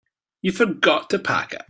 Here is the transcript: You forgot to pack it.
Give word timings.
You 0.41 0.51
forgot 0.51 1.11
to 1.11 1.19
pack 1.19 1.53
it. 1.53 1.59